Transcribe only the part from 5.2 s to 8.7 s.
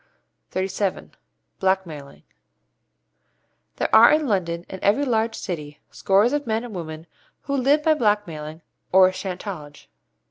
city scores of men and women who live by blackmailing